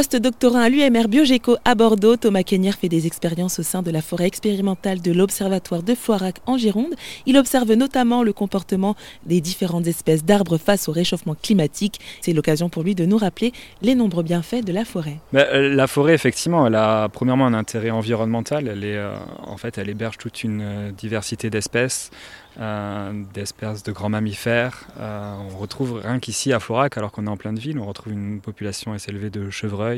Post-doctorant 0.00 0.60
à 0.60 0.70
l'UMR 0.70 1.08
Biogéco 1.08 1.58
à 1.66 1.74
Bordeaux, 1.74 2.16
Thomas 2.16 2.42
Kenyer 2.42 2.72
fait 2.72 2.88
des 2.88 3.06
expériences 3.06 3.58
au 3.58 3.62
sein 3.62 3.82
de 3.82 3.90
la 3.90 4.00
forêt 4.00 4.26
expérimentale 4.26 5.02
de 5.02 5.12
l'Observatoire 5.12 5.82
de 5.82 5.94
Floirac 5.94 6.36
en 6.46 6.56
Gironde. 6.56 6.94
Il 7.26 7.36
observe 7.36 7.70
notamment 7.74 8.22
le 8.22 8.32
comportement 8.32 8.96
des 9.26 9.42
différentes 9.42 9.86
espèces 9.86 10.24
d'arbres 10.24 10.56
face 10.56 10.88
au 10.88 10.92
réchauffement 10.92 11.34
climatique. 11.34 12.00
C'est 12.22 12.32
l'occasion 12.32 12.70
pour 12.70 12.82
lui 12.82 12.94
de 12.94 13.04
nous 13.04 13.18
rappeler 13.18 13.52
les 13.82 13.94
nombreux 13.94 14.22
bienfaits 14.22 14.64
de 14.64 14.72
la 14.72 14.86
forêt. 14.86 15.18
Euh, 15.34 15.68
la 15.74 15.86
forêt, 15.86 16.14
effectivement, 16.14 16.66
elle 16.66 16.76
a 16.76 17.10
premièrement 17.10 17.44
un 17.44 17.52
intérêt 17.52 17.90
environnemental. 17.90 18.68
Elle 18.68 18.84
est, 18.84 18.96
euh, 18.96 19.14
en 19.42 19.58
fait, 19.58 19.76
elle 19.76 19.90
héberge 19.90 20.16
toute 20.16 20.42
une 20.42 20.62
euh, 20.62 20.92
diversité 20.92 21.50
d'espèces. 21.50 22.10
d'espèces 23.34 23.82
de 23.84 23.92
grands 23.92 24.10
mammifères. 24.10 24.88
on 24.98 25.56
retrouve 25.56 26.00
rien 26.02 26.18
qu'ici 26.18 26.52
à 26.52 26.58
Floirac, 26.58 26.98
alors 26.98 27.12
qu'on 27.12 27.26
est 27.26 27.30
en 27.30 27.36
pleine 27.36 27.58
ville, 27.58 27.78
on 27.78 27.86
retrouve 27.86 28.12
une 28.12 28.40
population 28.40 28.92
assez 28.92 29.10
élevée 29.10 29.30
de 29.30 29.50
chevreuils 29.50 29.89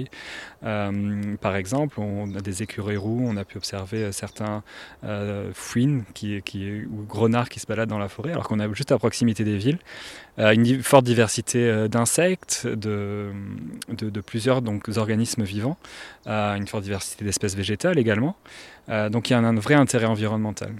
euh, 0.64 1.36
par 1.40 1.56
exemple, 1.56 2.00
on 2.00 2.34
a 2.34 2.40
des 2.40 2.62
écureuils 2.62 2.96
roux, 2.96 3.24
on 3.24 3.36
a 3.36 3.44
pu 3.44 3.56
observer 3.56 4.04
euh, 4.04 4.12
certains 4.12 4.62
euh, 5.04 5.50
fouines 5.54 6.04
qui, 6.14 6.40
qui, 6.42 6.84
ou 6.84 7.04
grenards 7.04 7.48
qui 7.48 7.60
se 7.60 7.66
baladent 7.66 7.88
dans 7.88 7.98
la 7.98 8.08
forêt, 8.08 8.32
alors 8.32 8.48
qu'on 8.48 8.60
est 8.60 8.74
juste 8.74 8.92
à 8.92 8.98
proximité 8.98 9.44
des 9.44 9.56
villes. 9.56 9.78
une 10.38 10.82
forte 10.82 11.04
diversité 11.04 11.88
d'insectes, 11.88 12.66
de, 12.66 13.32
plusieurs 14.26 14.62
organismes 14.96 15.44
vivants, 15.44 15.76
une 16.26 16.66
forte 16.66 16.84
diversité 16.84 17.24
d'espèces 17.24 17.56
végétales 17.56 17.98
également. 17.98 18.36
donc 18.88 19.28
il 19.28 19.34
y 19.34 19.36
a 19.36 19.38
un 19.38 19.54
vrai 19.56 19.74
intérêt 19.74 20.06
environnemental. 20.06 20.72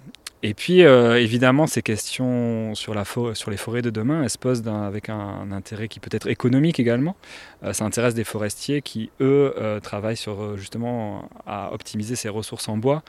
Et 0.44 0.54
puis, 0.54 0.82
euh, 0.82 1.20
évidemment, 1.20 1.68
ces 1.68 1.82
questions 1.82 2.74
sur, 2.74 2.94
les 2.94 3.56
forêts 3.56 3.82
de 3.82 3.90
demain, 3.90 4.24
elles 4.24 4.30
se 4.30 4.38
posent 4.38 4.66
avec 4.66 5.08
un, 5.08 5.52
intérêt 5.52 5.86
qui 5.86 6.00
peut 6.00 6.10
être 6.12 6.26
économique 6.26 6.80
également. 6.80 7.14
Euh, 7.62 7.72
ça 7.72 7.84
intéresse 7.84 8.14
des 8.14 8.24
forestiers 8.24 8.82
qui, 8.82 9.10
eux, 9.20 9.54
euh, 9.58 9.78
travaillent 9.78 10.16
sur 10.16 10.56
justement 10.56 11.28
à 11.46 11.72
optimiser 11.72 12.16
ces 12.16 12.28
ressources 12.28 12.68
en 12.68 12.76
bois. 12.76 13.02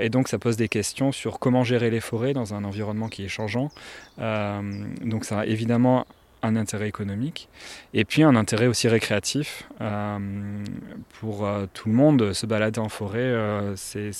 et 0.00 0.08
donc, 0.08 0.28
ça 0.28 0.38
pose 0.38 0.56
des 0.56 0.68
questions 0.68 1.12
sur 1.12 1.38
comment 1.38 1.62
gérer 1.62 1.90
les 1.90 2.00
forêts 2.00 2.32
dans 2.32 2.54
un 2.54 2.64
environnement 2.64 3.08
qui 3.08 3.24
est 3.24 3.28
changeant. 3.28 3.70
donc, 4.18 5.24
ça 5.24 5.40
a 5.40 5.46
évidemment 5.46 6.06
un 6.42 6.56
intérêt 6.56 6.88
économique 6.88 7.48
et 7.94 8.04
puis 8.04 8.22
un 8.22 8.36
intérêt 8.36 8.66
aussi 8.66 8.88
récréatif 8.88 9.68
euh, 9.80 10.18
pour 11.20 11.46
euh, 11.46 11.66
tout 11.72 11.88
le 11.88 11.94
monde. 11.94 12.32
Se 12.32 12.46
balader 12.46 12.80
en 12.80 12.88
forêt, 12.88 13.18
euh, 13.18 13.74
c'est, 13.76 14.12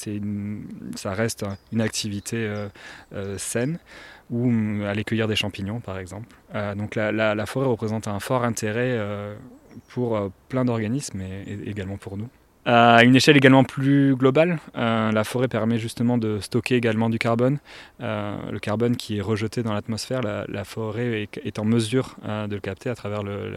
ça 0.97 1.13
reste 1.13 1.45
une 1.73 1.81
activité 1.81 2.49
saine 3.37 3.79
ou 4.31 4.51
aller 4.87 5.05
cueillir 5.05 5.29
des 5.29 5.37
champignons 5.37 5.81
par 5.81 5.99
exemple. 5.99 6.29
donc 6.77 6.95
la, 6.95 7.13
la, 7.13 7.47
forêt 7.47 7.67
représente 7.67 8.09
un 8.09 8.21
fort 8.21 8.45
intérêt 8.45 8.99
pour 9.89 10.31
plein 10.49 10.65
d'organismes 10.65 11.21
et 11.21 11.59
également 11.67 11.97
pour 11.97 12.17
nous. 12.17 12.29
À 12.67 13.05
une 13.05 13.17
échelle 13.17 13.39
également 13.39 13.65
plus 13.65 14.15
globale, 14.17 14.59
euh, 14.77 15.11
la 15.13 15.25
forêt 15.25 15.49
permet 15.49 15.79
justement 15.79 16.19
de 16.19 16.41
stocker 16.41 16.75
également 16.75 17.09
du 17.09 17.19
carbone. 17.19 17.59
Euh, 18.03 18.37
le 18.53 18.59
carbone 18.59 18.97
qui 18.97 19.17
est 19.17 19.23
rejeté 19.23 19.63
dans 19.63 19.73
l'atmosphère, 19.73 20.21
la, 20.21 20.65
forêt 20.65 21.27
est, 21.43 21.59
en 21.59 21.65
mesure 21.65 22.17
euh, 22.27 22.47
de 22.47 22.55
le 22.55 22.61
capter 22.61 22.91
à 22.91 22.95
travers, 22.95 23.23
le, 23.23 23.55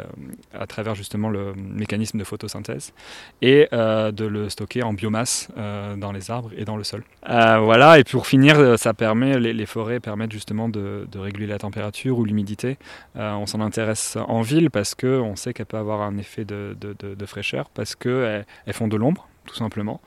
à 0.58 0.66
travers 0.68 0.96
justement 0.96 1.30
le 1.30 1.54
mécanisme 1.54 2.18
de 2.18 2.24
photosynthèse 2.24 2.94
et 3.42 3.68
de 3.72 4.26
le 4.26 4.48
stocker 4.48 4.84
en 4.84 4.94
biomasse 4.94 5.50
dans 5.98 6.12
les 6.12 6.32
arbres 6.32 6.52
et 6.56 6.64
dans 6.64 6.78
le 6.78 6.84
sol. 6.84 7.04
voilà, 7.28 8.00
et 8.00 8.04
pour 8.06 8.26
finir, 8.26 8.78
ça 8.78 8.94
permet, 8.94 9.38
les, 9.40 9.66
forêts 9.66 10.00
permettent 10.00 10.32
justement 10.32 10.70
de, 10.70 11.06
réguler 11.16 11.48
la 11.48 11.58
température 11.58 12.18
ou 12.18 12.24
l'humidité. 12.26 12.78
on 13.16 13.46
s'en 13.46 13.60
intéresse 13.60 14.18
en 14.28 14.42
ville 14.42 14.70
parce 14.72 14.96
qu'on 14.96 15.36
sait 15.36 15.54
qu'elle 15.54 15.66
peut 15.66 15.78
avoir 15.78 16.02
un 16.02 16.18
effet 16.18 16.46
de, 16.46 16.76
de 16.80 17.26
fraîcheur, 17.26 17.70
parce 17.70 17.96
qu'elles 17.96 18.46
elles 18.66 18.74
font 18.74 18.88
l'ombre, 18.96 19.28
tout 19.46 19.56
simplement. 19.56 20.02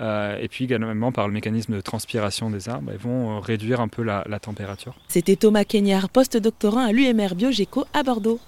Euh, 0.00 0.38
et 0.40 0.48
puis 0.48 0.64
également 0.64 1.12
par 1.12 1.26
le 1.26 1.34
mécanisme 1.34 1.74
de 1.74 1.80
transpiration 1.80 2.50
des 2.50 2.68
arbres, 2.68 2.90
elles 2.92 2.98
vont 2.98 3.36
euh, 3.36 3.40
réduire 3.40 3.80
un 3.80 3.88
peu 3.88 4.02
la, 4.02 4.24
la 4.28 4.38
température. 4.38 4.94
C'était 5.08 5.36
Thomas 5.36 5.64
Kenyard, 5.64 6.08
post-doctorant 6.08 6.86
à 6.86 6.92
l'UMR 6.92 7.34
Biogéco 7.34 7.84
à 7.92 8.02
Bordeaux. 8.02 8.40